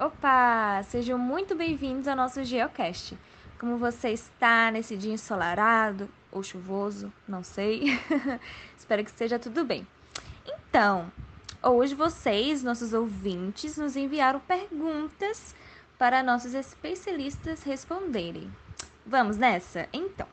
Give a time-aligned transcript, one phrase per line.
[0.00, 0.82] Opa!
[0.84, 3.18] Sejam muito bem-vindos ao nosso Geocast.
[3.58, 7.12] Como você está nesse dia ensolarado ou chuvoso?
[7.28, 8.00] Não sei.
[8.78, 9.86] Espero que esteja tudo bem.
[10.46, 11.12] Então,
[11.62, 15.54] hoje vocês, nossos ouvintes, nos enviaram perguntas
[15.98, 18.50] para nossos especialistas responderem.
[19.04, 19.86] Vamos nessa?
[19.92, 20.26] Então,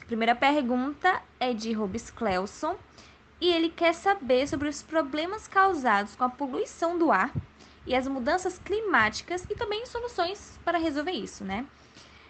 [0.00, 2.74] a primeira pergunta é de Robes Clelson
[3.38, 7.30] e ele quer saber sobre os problemas causados com a poluição do ar
[7.86, 11.66] e as mudanças climáticas e também soluções para resolver isso, né?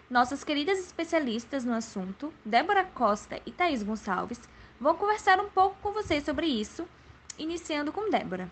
[0.09, 4.41] Nossas queridas especialistas no assunto, Débora Costa e Thaís Gonçalves,
[4.79, 6.85] vão conversar um pouco com vocês sobre isso,
[7.37, 8.49] iniciando com Débora.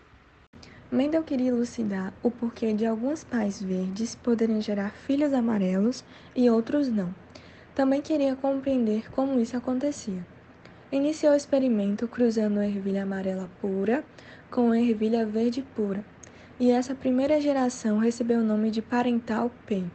[0.91, 6.03] Mendel queria elucidar o porquê de alguns pais verdes poderem gerar filhos amarelos
[6.35, 7.13] e outros não.
[7.75, 10.25] Também queria compreender como isso acontecia.
[10.91, 14.03] Iniciou o experimento cruzando ervilha amarela pura
[14.49, 16.03] com ervilha verde pura
[16.59, 19.85] e essa primeira geração recebeu o nome de parental P.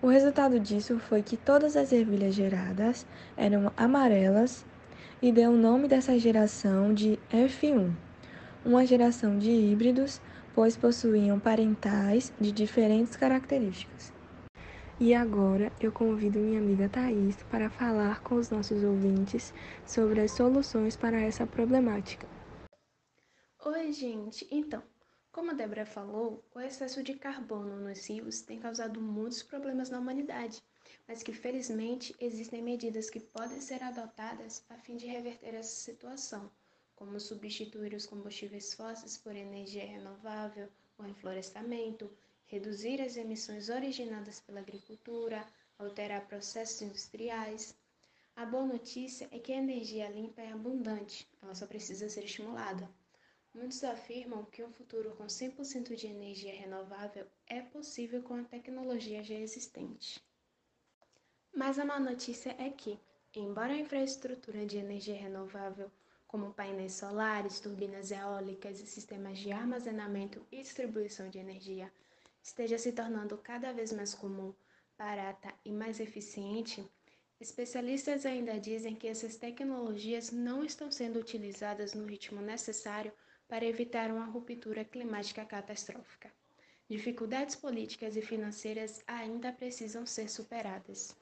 [0.00, 3.04] O resultado disso foi que todas as ervilhas geradas
[3.36, 4.64] eram amarelas
[5.20, 7.92] e deu o nome dessa geração de F1,
[8.64, 10.20] uma geração de híbridos,
[10.54, 14.12] pois possuíam parentais de diferentes características.
[14.98, 19.52] E agora eu convido minha amiga Thaís para falar com os nossos ouvintes
[19.84, 22.26] sobre as soluções para essa problemática.
[23.64, 24.46] Oi, gente!
[24.50, 24.82] Então,
[25.38, 30.00] como a Débora falou, o excesso de carbono nos rios tem causado muitos problemas na
[30.00, 30.60] humanidade,
[31.06, 36.50] mas que felizmente existem medidas que podem ser adotadas a fim de reverter essa situação,
[36.96, 42.10] como substituir os combustíveis fósseis por energia renovável, o reflorestamento,
[42.46, 45.46] reduzir as emissões originadas pela agricultura,
[45.78, 47.76] alterar processos industriais.
[48.34, 52.90] A boa notícia é que a energia limpa é abundante, ela só precisa ser estimulada.
[53.54, 59.22] Muitos afirmam que um futuro com 100% de energia renovável é possível com a tecnologia
[59.24, 60.22] já existente.
[61.54, 63.00] Mas a má notícia é que,
[63.34, 65.90] embora a infraestrutura de energia renovável,
[66.26, 71.90] como painéis solares, turbinas eólicas e sistemas de armazenamento e distribuição de energia,
[72.42, 74.54] esteja se tornando cada vez mais comum,
[74.96, 76.86] barata e mais eficiente,
[77.40, 83.12] especialistas ainda dizem que essas tecnologias não estão sendo utilizadas no ritmo necessário
[83.48, 86.30] para evitar uma ruptura climática catastrófica.
[86.88, 91.16] Dificuldades políticas e financeiras ainda precisam ser superadas.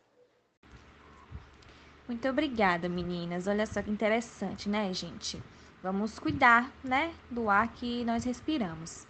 [2.06, 3.46] Muito obrigada, meninas.
[3.46, 5.42] Olha só que interessante, né, gente?
[5.82, 9.06] Vamos cuidar, né, do ar que nós respiramos.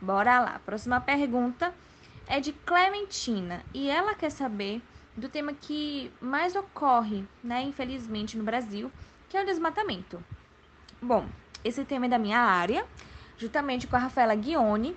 [0.00, 0.58] Bora lá.
[0.60, 1.72] Próxima pergunta
[2.26, 4.82] é de Clementina e ela quer saber
[5.16, 8.90] do tema que mais ocorre, né, infelizmente no Brasil,
[9.28, 10.22] que é o desmatamento.
[11.00, 11.26] Bom,
[11.64, 12.84] esse tema é da minha área,
[13.36, 14.96] juntamente com a Rafaela Guione,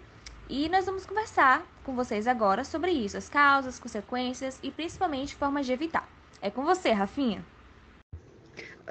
[0.49, 5.65] e nós vamos conversar com vocês agora sobre isso, as causas, consequências e principalmente formas
[5.65, 6.07] de evitar.
[6.41, 7.43] É com você, Rafinha.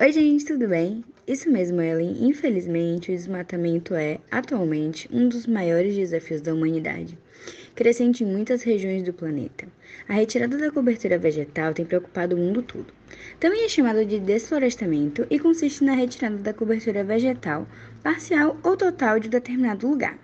[0.01, 1.05] Oi, gente, tudo bem?
[1.27, 2.27] Isso mesmo, Ellen.
[2.27, 7.19] Infelizmente, o desmatamento é, atualmente, um dos maiores desafios da humanidade
[7.75, 9.67] crescente em muitas regiões do planeta.
[10.09, 12.93] A retirada da cobertura vegetal tem preocupado o mundo todo.
[13.39, 17.67] Também é chamado de desflorestamento e consiste na retirada da cobertura vegetal,
[18.03, 20.19] parcial ou total de determinado lugar.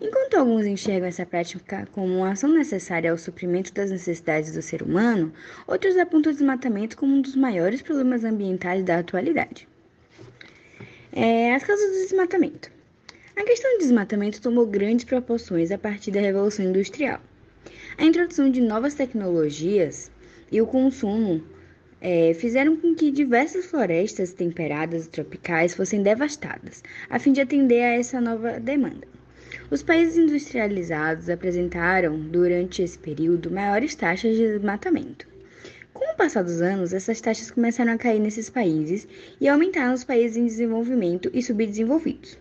[0.00, 4.82] Enquanto alguns enxergam essa prática como uma ação necessária ao suprimento das necessidades do ser
[4.82, 5.32] humano,
[5.66, 9.66] outros apontam o desmatamento como um dos maiores problemas ambientais da atualidade.
[11.12, 12.70] É, as causas do desmatamento.
[13.34, 17.20] A questão do desmatamento tomou grandes proporções a partir da Revolução Industrial.
[17.96, 20.10] A introdução de novas tecnologias
[20.50, 21.42] e o consumo
[22.04, 27.80] é, fizeram com que diversas florestas temperadas e tropicais fossem devastadas, a fim de atender
[27.80, 29.06] a essa nova demanda.
[29.70, 35.28] Os países industrializados apresentaram, durante esse período, maiores taxas de desmatamento.
[35.94, 39.06] Com o passar dos anos, essas taxas começaram a cair nesses países
[39.40, 42.36] e aumentaram nos países em desenvolvimento e subdesenvolvidos.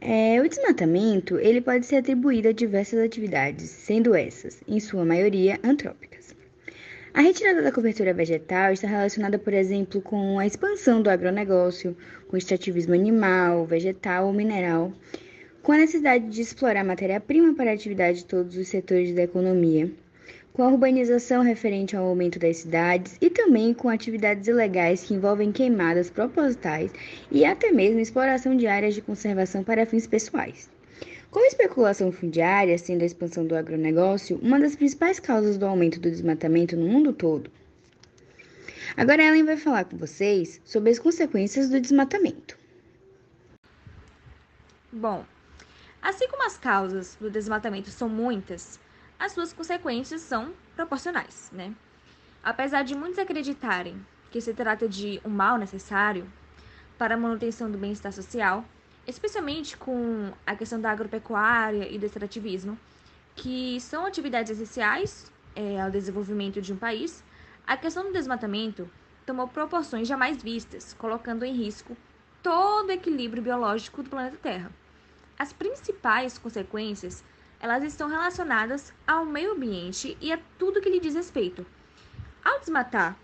[0.00, 5.60] É, o desmatamento ele pode ser atribuído a diversas atividades, sendo essas, em sua maioria,
[5.62, 6.13] antrópicas.
[7.16, 11.96] A retirada da cobertura vegetal está relacionada, por exemplo, com a expansão do agronegócio,
[12.26, 14.92] com o extrativismo animal, vegetal ou mineral,
[15.62, 19.88] com a necessidade de explorar matéria-prima para a atividade de todos os setores da economia,
[20.52, 25.52] com a urbanização referente ao aumento das cidades e também com atividades ilegais que envolvem
[25.52, 26.90] queimadas propositais
[27.30, 30.73] e até mesmo exploração de áreas de conservação para fins pessoais.
[31.34, 35.98] Com a especulação fundiária sendo a expansão do agronegócio uma das principais causas do aumento
[35.98, 37.50] do desmatamento no mundo todo.
[38.96, 42.56] Agora Ellen vai falar com vocês sobre as consequências do desmatamento.
[44.92, 45.24] Bom,
[46.00, 48.78] assim como as causas do desmatamento são muitas,
[49.18, 51.74] as suas consequências são proporcionais, né?
[52.44, 54.00] Apesar de muitos acreditarem
[54.30, 56.30] que se trata de um mal necessário
[56.96, 58.64] para a manutenção do bem-estar social,
[59.06, 62.78] especialmente com a questão da agropecuária e do extrativismo,
[63.36, 67.22] que são atividades essenciais é, ao desenvolvimento de um país,
[67.66, 68.88] a questão do desmatamento
[69.26, 71.96] tomou proporções jamais vistas, colocando em risco
[72.42, 74.70] todo o equilíbrio biológico do planeta Terra.
[75.38, 77.24] As principais consequências,
[77.60, 81.66] elas estão relacionadas ao meio ambiente e a tudo que lhe diz respeito.
[82.44, 83.16] Ao desmatar,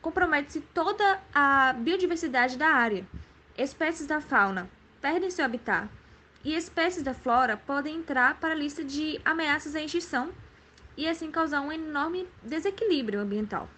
[0.00, 3.06] compromete-se toda a biodiversidade da área.
[3.56, 4.68] Espécies da fauna
[5.04, 5.86] perdem seu habitat
[6.42, 10.32] e espécies da flora podem entrar para a lista de ameaças à extinção
[10.96, 13.68] e assim causar um enorme desequilíbrio ambiental,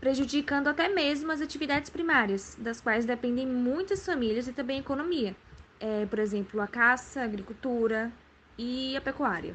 [0.00, 5.36] prejudicando até mesmo as atividades primárias, das quais dependem muitas famílias e também a economia,
[5.78, 8.10] é, por exemplo, a caça, a agricultura
[8.58, 9.54] e a pecuária.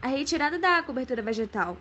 [0.00, 1.76] A retirada da cobertura vegetal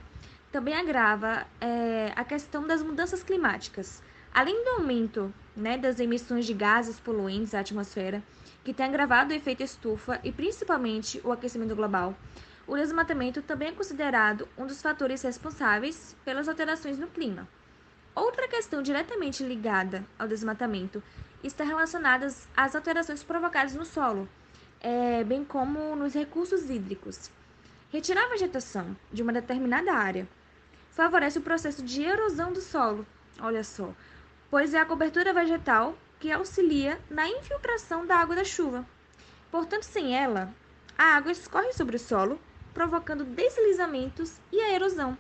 [0.52, 4.02] também agrava é, a questão das mudanças climáticas.
[4.34, 8.24] Além do aumento né, das emissões de gases poluentes à atmosfera,
[8.64, 12.16] que tem agravado o efeito estufa e principalmente o aquecimento global,
[12.66, 17.48] o desmatamento também é considerado um dos fatores responsáveis pelas alterações no clima.
[18.16, 21.02] Outra questão diretamente ligada ao desmatamento
[21.44, 24.30] está relacionada às alterações provocadas no solo,
[24.80, 27.32] é, bem como nos recursos hídricos.
[27.92, 30.28] Retirar a vegetação de uma determinada área
[30.92, 33.06] favorece o processo de erosão do solo,
[33.40, 33.94] olha só,
[34.50, 38.86] pois é a cobertura vegetal que auxilia na infiltração da água da chuva.
[39.52, 40.54] Portanto, sem ela,
[40.98, 42.40] a água escorre sobre o solo
[42.74, 45.18] provocando deslizamentos e a erosão.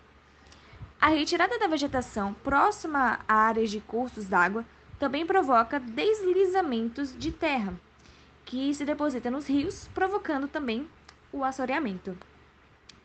[1.02, 4.66] A retirada da vegetação próxima a áreas de cursos d'água
[5.00, 7.74] também provoca deslizamentos de terra,
[8.46, 10.88] que se deposita nos rios, provocando também
[11.32, 12.18] o assoreamento.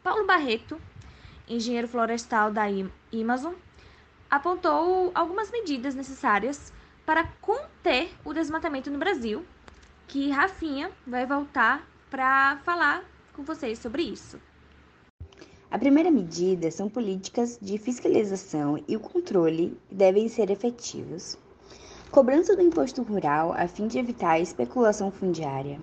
[0.03, 0.81] Paulo Barreto,
[1.49, 2.65] engenheiro florestal da
[3.12, 3.55] Amazon,
[4.31, 6.73] apontou algumas medidas necessárias
[7.05, 9.44] para conter o desmatamento no Brasil,
[10.06, 14.41] que Rafinha vai voltar para falar com vocês sobre isso.
[15.71, 21.37] A primeira medida são políticas de fiscalização e o controle devem ser efetivos.
[22.11, 25.81] Cobrança do imposto rural a fim de evitar a especulação fundiária.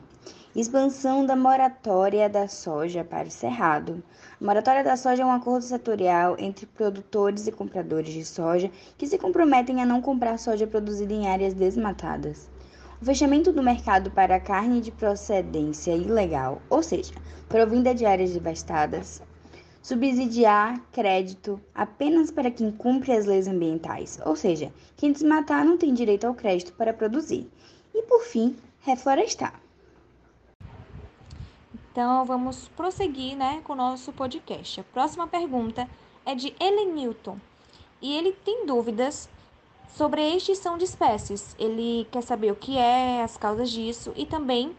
[0.56, 4.04] Expansão da moratória da soja para o cerrado.
[4.40, 9.08] A moratória da soja é um acordo setorial entre produtores e compradores de soja que
[9.08, 12.50] se comprometem a não comprar soja produzida em áreas desmatadas
[13.02, 17.12] o fechamento do mercado para carne de procedência ilegal, ou seja,
[17.50, 19.24] provinda de áreas devastadas,
[19.82, 25.96] subsidiar crédito apenas para quem cumpre as leis ambientais, ou seja, quem desmatar não tem
[25.96, 27.50] direito ao crédito para produzir.
[27.92, 29.60] E por fim, reflorestar.
[31.92, 34.80] Então vamos prosseguir né, com o nosso podcast.
[34.80, 35.90] A próxima pergunta
[36.26, 37.38] é de Ellen Newton.
[38.02, 39.30] E ele tem dúvidas
[39.96, 41.54] sobre a extinção de espécies.
[41.60, 44.76] Ele quer saber o que é, as causas disso e também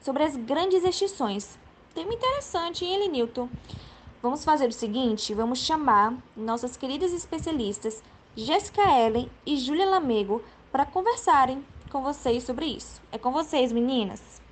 [0.00, 1.56] sobre as grandes extinções.
[1.94, 3.48] Tema interessante, hein, Elenilton?
[4.20, 8.02] Vamos fazer o seguinte, vamos chamar nossas queridas especialistas
[8.34, 13.00] Jéssica Ellen e Júlia Lamego para conversarem com vocês sobre isso.
[13.12, 14.45] É com vocês, meninas.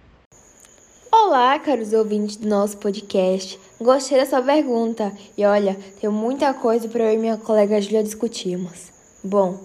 [1.17, 3.57] Olá, caros ouvintes do nosso podcast.
[3.81, 8.03] Gostei da sua pergunta e olha, tem muita coisa para eu e minha colega Júlia
[8.03, 8.91] discutirmos.
[9.23, 9.61] Bom,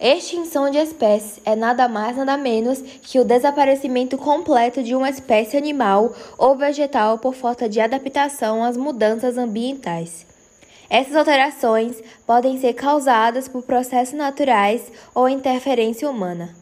[0.00, 5.56] extinção de espécies é nada mais nada menos que o desaparecimento completo de uma espécie
[5.56, 10.26] animal ou vegetal por falta de adaptação às mudanças ambientais.
[10.90, 16.52] Essas alterações podem ser causadas por processos naturais ou interferência humana.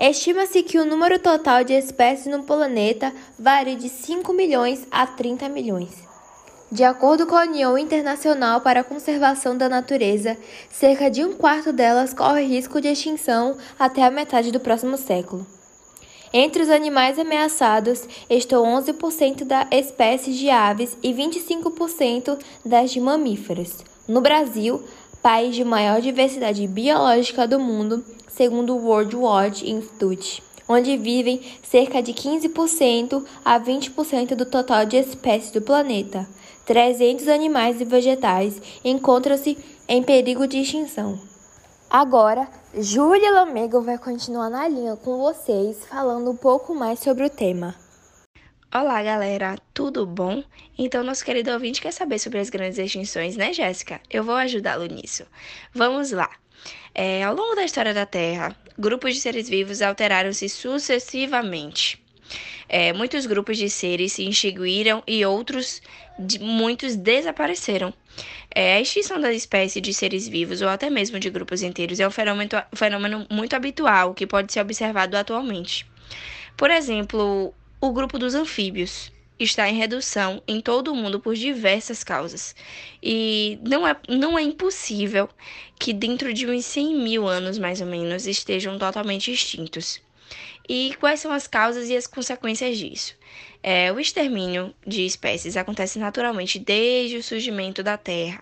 [0.00, 5.46] Estima-se que o número total de espécies no planeta varie de 5 milhões a 30
[5.50, 5.90] milhões.
[6.72, 10.38] De acordo com a União Internacional para a Conservação da Natureza,
[10.70, 15.46] cerca de um quarto delas corre risco de extinção até a metade do próximo século.
[16.32, 23.84] Entre os animais ameaçados estão 11% das espécies de aves e 25% das de mamíferos.
[24.08, 24.82] No Brasil,
[25.22, 32.02] país de maior diversidade biológica do mundo, segundo o World Watch Institute, onde vivem cerca
[32.02, 36.28] de 15% a 20% do total de espécies do planeta.
[36.64, 39.58] 300 animais e vegetais encontram-se
[39.88, 41.18] em perigo de extinção.
[41.90, 47.30] Agora, Júlia Lamego vai continuar na linha com vocês, falando um pouco mais sobre o
[47.30, 47.74] tema.
[48.72, 50.44] Olá, galera, tudo bom?
[50.78, 54.00] Então, nosso querido ouvinte quer saber sobre as grandes extinções, né, Jéssica?
[54.08, 55.26] Eu vou ajudá-lo nisso.
[55.74, 56.30] Vamos lá.
[56.94, 62.02] É, ao longo da história da Terra, grupos de seres vivos alteraram-se sucessivamente.
[62.68, 65.82] É, muitos grupos de seres se extinguiram e outros,
[66.18, 67.92] de, muitos desapareceram.
[68.54, 72.06] É, a extinção da espécie de seres vivos ou até mesmo de grupos inteiros é
[72.06, 75.86] um fenômeno, fenômeno muito habitual que pode ser observado atualmente.
[76.56, 79.10] Por exemplo, o grupo dos anfíbios
[79.44, 82.54] está em redução em todo o mundo por diversas causas.
[83.02, 85.28] E não é, não é impossível
[85.78, 90.00] que dentro de uns 100 mil anos, mais ou menos, estejam totalmente extintos.
[90.68, 93.14] E quais são as causas e as consequências disso?
[93.62, 98.40] É, o extermínio de espécies acontece naturalmente desde o surgimento da Terra.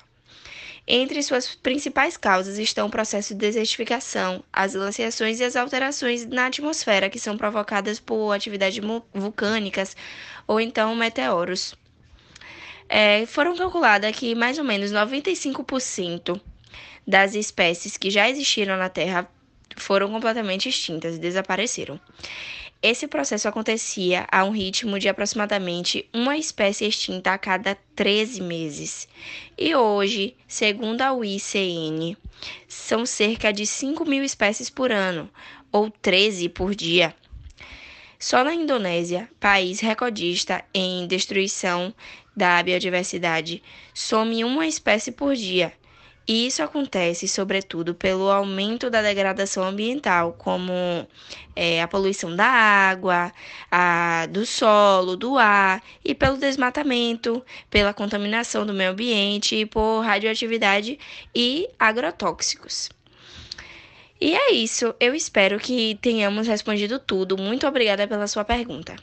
[0.91, 6.47] Entre suas principais causas estão o processo de desertificação, as glaciações e as alterações na
[6.47, 9.95] atmosfera que são provocadas por atividades vulcânicas
[10.47, 11.75] ou então meteoros.
[12.89, 16.41] É, foram calculadas que mais ou menos 95%
[17.07, 19.29] das espécies que já existiram na Terra
[19.77, 22.01] foram completamente extintas desapareceram.
[22.81, 29.09] Esse processo acontecia a um ritmo de aproximadamente uma espécie extinta a cada 13 meses.
[29.59, 32.17] E hoje, segundo a UICN,
[32.69, 35.29] são cerca de 5 mil espécies por ano,
[35.73, 37.13] ou 13 por dia.
[38.17, 41.93] Só na Indonésia, país recordista em destruição
[42.37, 43.61] da biodiversidade,
[43.93, 45.73] some uma espécie por dia,
[46.29, 50.73] e isso acontece, sobretudo, pelo aumento da degradação ambiental, como
[51.57, 53.33] é, a poluição da água,
[53.71, 60.99] a, do solo, do ar, e pelo desmatamento, pela contaminação do meio ambiente, por radioatividade
[61.35, 62.91] e agrotóxicos.
[64.21, 64.95] E é isso.
[65.01, 67.39] Eu espero que tenhamos respondido tudo.
[67.39, 68.97] Muito obrigada pela sua pergunta.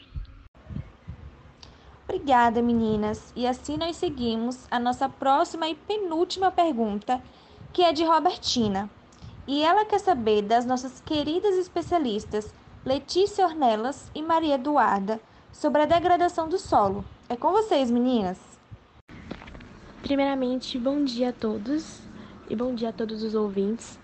[2.26, 3.32] Obrigada, meninas.
[3.36, 7.22] E assim nós seguimos a nossa próxima e penúltima pergunta,
[7.72, 8.90] que é de Robertina.
[9.46, 12.52] E ela quer saber das nossas queridas especialistas
[12.84, 17.06] Letícia Ornelas e Maria Eduarda sobre a degradação do solo.
[17.30, 18.40] É com vocês, meninas.
[20.02, 22.00] Primeiramente, bom dia a todos
[22.50, 24.00] e bom dia a todos os ouvintes.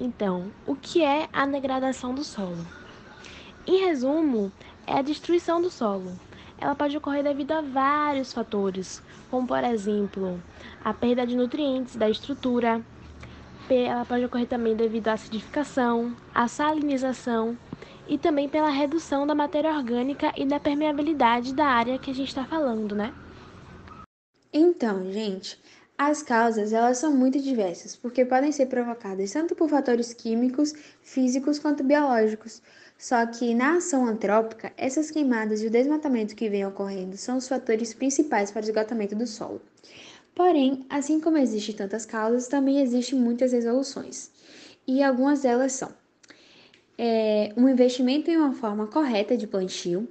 [0.00, 2.64] Então, o que é a degradação do solo?
[3.66, 4.50] Em resumo,
[4.86, 6.18] é a destruição do solo,
[6.60, 10.42] ela pode ocorrer devido a vários fatores, como por exemplo,
[10.84, 12.82] a perda de nutrientes da estrutura.
[13.70, 17.56] Ela pode ocorrer também devido à acidificação, à salinização
[18.08, 22.28] e também pela redução da matéria orgânica e da permeabilidade da área que a gente
[22.28, 23.12] está falando, né?
[24.50, 25.60] Então, gente,
[25.98, 30.72] as causas elas são muito diversas, porque podem ser provocadas tanto por fatores químicos,
[31.02, 32.62] físicos quanto biológicos.
[32.98, 37.46] Só que na ação antrópica, essas queimadas e o desmatamento que vem ocorrendo são os
[37.46, 39.62] fatores principais para o esgotamento do solo.
[40.34, 44.32] Porém, assim como existem tantas causas, também existem muitas resoluções.
[44.84, 45.90] E algumas delas são
[46.98, 50.08] é, um investimento em uma forma correta de plantio,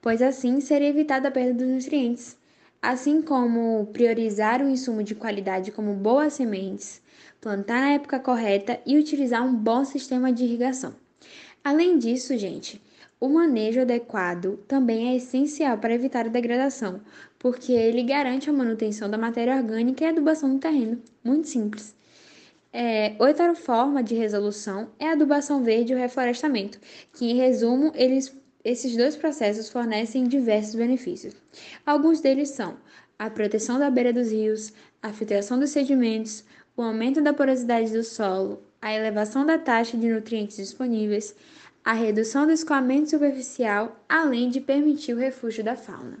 [0.00, 2.38] pois assim seria evitada a perda dos nutrientes,
[2.80, 7.02] assim como priorizar um insumo de qualidade como boas sementes,
[7.42, 11.01] plantar na época correta e utilizar um bom sistema de irrigação.
[11.64, 12.82] Além disso, gente,
[13.20, 17.00] o manejo adequado também é essencial para evitar a degradação,
[17.38, 21.00] porque ele garante a manutenção da matéria orgânica e a adubação do terreno.
[21.22, 21.94] Muito simples.
[22.72, 26.80] É, outra forma de resolução é a adubação verde e o reflorestamento,
[27.12, 31.36] que, em resumo, eles, esses dois processos fornecem diversos benefícios.
[31.86, 32.76] Alguns deles são
[33.16, 36.44] a proteção da beira dos rios, a filtração dos sedimentos,
[36.76, 41.36] o aumento da porosidade do solo, a elevação da taxa de nutrientes disponíveis,
[41.84, 46.18] a redução do escoamento superficial, além de permitir o refúgio da fauna.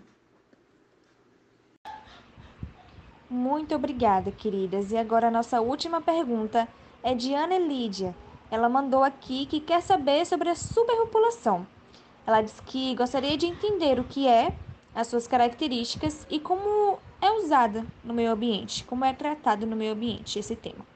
[3.28, 4.92] Muito obrigada, queridas.
[4.92, 6.68] E agora a nossa última pergunta
[7.02, 8.14] é de Ana Lídia.
[8.48, 11.66] Ela mandou aqui que quer saber sobre a superpopulação.
[12.24, 14.54] Ela diz que gostaria de entender o que é,
[14.94, 19.94] as suas características e como é usada no meio ambiente, como é tratado no meio
[19.94, 20.91] ambiente esse tema.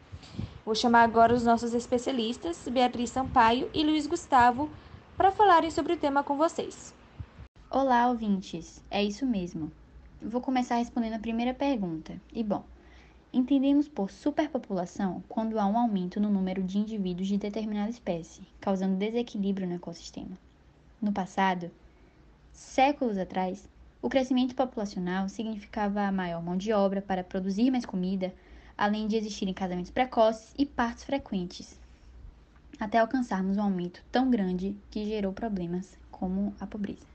[0.66, 4.68] Vou chamar agora os nossos especialistas, Beatriz Sampaio e Luiz Gustavo,
[5.16, 6.92] para falarem sobre o tema com vocês.
[7.70, 8.82] Olá, ouvintes.
[8.90, 9.70] É isso mesmo.
[10.20, 12.20] Vou começar respondendo a primeira pergunta.
[12.32, 12.64] E bom,
[13.32, 18.96] entendemos por superpopulação quando há um aumento no número de indivíduos de determinada espécie, causando
[18.96, 20.36] desequilíbrio no ecossistema.
[21.00, 21.70] No passado,
[22.52, 23.68] séculos atrás,
[24.02, 28.34] o crescimento populacional significava maior mão de obra para produzir mais comida,
[28.76, 31.78] além de existirem casamentos precoces e partos frequentes,
[32.78, 37.06] até alcançarmos um aumento tão grande que gerou problemas como a pobreza.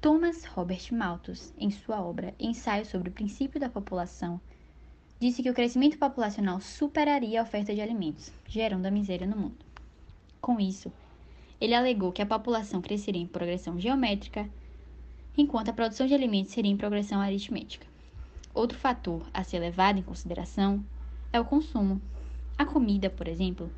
[0.00, 4.40] Thomas Robert Malthus, em sua obra Ensaio sobre o Princípio da População,
[5.18, 9.64] disse que o crescimento populacional superaria a oferta de alimentos, gerando a miséria no mundo.
[10.40, 10.92] Com isso,
[11.58, 14.48] Ele alegou que a população cresceria em progressão geométrica,
[15.36, 17.86] enquanto a produção de alimentos seria em progressão aritmética.
[18.56, 20.82] Outro fator a ser levado em consideração
[21.30, 22.00] é o consumo.
[22.56, 23.70] A comida, por exemplo,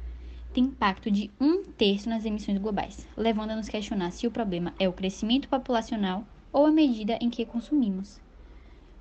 [0.54, 4.72] tem impacto de um terço nas emissões globais, levando a nos questionar se o problema
[4.78, 8.20] é o crescimento populacional ou a medida em que consumimos.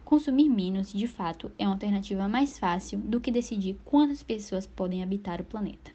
[0.03, 5.03] Consumir menos, de fato, é uma alternativa mais fácil do que decidir quantas pessoas podem
[5.03, 5.91] habitar o planeta.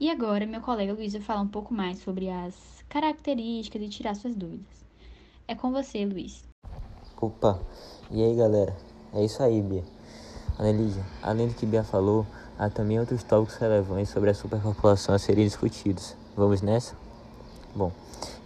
[0.00, 4.14] E agora, meu colega Luiz vai falar um pouco mais sobre as características e tirar
[4.14, 4.86] suas dúvidas.
[5.46, 6.47] É com você, Luiz.
[7.20, 7.58] Opa,
[8.12, 8.76] e aí galera?
[9.12, 9.82] É isso aí, Bia.
[10.56, 12.24] Anelídia, além do que Bia falou,
[12.56, 16.14] há também outros tópicos relevantes sobre a superpopulação a serem discutidos.
[16.36, 16.94] Vamos nessa?
[17.74, 17.90] Bom,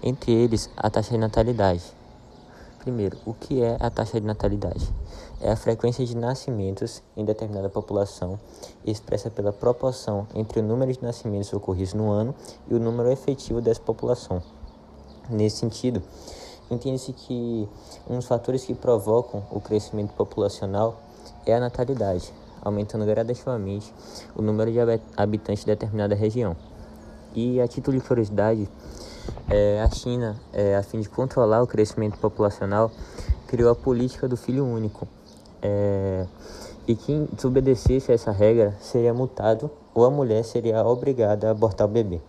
[0.02, 1.82] entre eles, a taxa de natalidade.
[2.78, 4.90] Primeiro, o que é a taxa de natalidade?
[5.42, 8.40] É a frequência de nascimentos em determinada população,
[8.86, 12.34] expressa pela proporção entre o número de nascimentos ocorridos no ano
[12.70, 14.42] e o número efetivo dessa população.
[15.28, 16.02] Nesse sentido,
[16.72, 17.68] entende-se que
[18.08, 21.00] um dos fatores que provocam o crescimento populacional
[21.46, 23.92] é a natalidade, aumentando gradativamente
[24.34, 24.78] o número de
[25.16, 26.56] habitantes de determinada região.
[27.34, 28.68] E a título de curiosidade,
[29.48, 32.90] é, a China, é, a fim de controlar o crescimento populacional,
[33.46, 35.06] criou a política do filho único.
[35.60, 36.26] É,
[36.86, 41.86] e quem desobedecesse a essa regra seria multado ou a mulher seria obrigada a abortar
[41.86, 42.20] o bebê.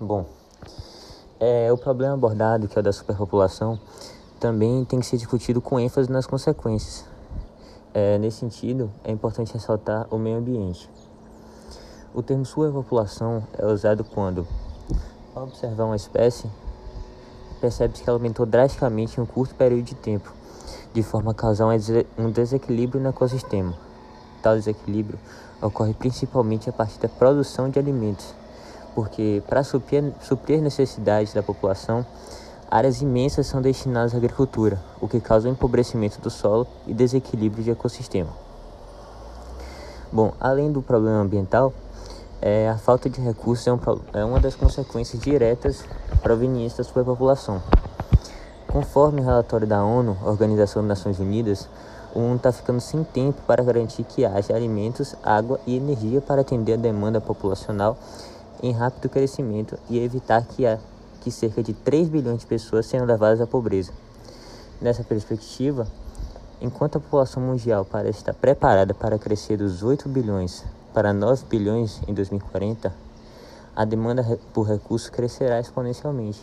[0.00, 0.26] Bom,
[1.40, 3.78] é, o problema abordado, que é o da superpopulação,
[4.38, 7.04] também tem que ser discutido com ênfase nas consequências.
[7.92, 10.90] É, nesse sentido, é importante ressaltar o meio ambiente.
[12.14, 14.46] O termo superpopulação é usado quando
[15.34, 16.48] ao observar uma espécie,
[17.60, 20.32] percebe-se que ela aumentou drasticamente em um curto período de tempo,
[20.92, 21.66] de forma a causar
[22.16, 23.74] um desequilíbrio no ecossistema.
[24.40, 25.18] Tal desequilíbrio
[25.60, 28.32] ocorre principalmente a partir da produção de alimentos,
[28.94, 32.06] porque para suprir, suprir necessidades da população,
[32.70, 37.64] áreas imensas são destinadas à agricultura, o que causa o empobrecimento do solo e desequilíbrio
[37.64, 38.30] de ecossistema.
[40.12, 41.72] Bom, além do problema ambiental,
[42.40, 43.78] é, a falta de recursos é, um,
[44.12, 45.84] é uma das consequências diretas
[46.22, 47.60] provenientes da superpopulação.
[48.68, 51.68] Conforme o relatório da ONU, Organização das Nações Unidas,
[52.14, 56.42] o mundo está ficando sem tempo para garantir que haja alimentos, água e energia para
[56.42, 57.96] atender a demanda populacional
[58.64, 60.78] em rápido crescimento e evitar que, há,
[61.20, 63.92] que cerca de 3 bilhões de pessoas sejam levadas à pobreza.
[64.80, 65.86] Nessa perspectiva,
[66.62, 72.00] enquanto a população mundial parece estar preparada para crescer dos 8 bilhões para 9 bilhões
[72.08, 72.90] em 2040,
[73.76, 74.24] a demanda
[74.54, 76.40] por recursos crescerá exponencialmente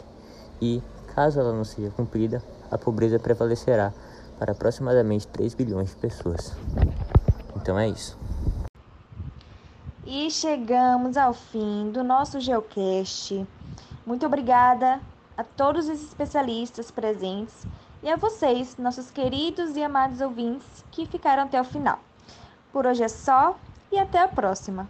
[0.61, 0.79] e,
[1.15, 3.91] caso ela não seja cumprida, a pobreza prevalecerá
[4.37, 6.53] para aproximadamente 3 bilhões de pessoas.
[7.55, 8.15] Então é isso.
[10.13, 13.47] E chegamos ao fim do nosso Geocast.
[14.05, 14.99] Muito obrigada
[15.37, 17.65] a todos os especialistas presentes
[18.03, 21.97] e a vocês, nossos queridos e amados ouvintes que ficaram até o final.
[22.73, 23.57] Por hoje é só
[23.89, 24.85] e até a próxima!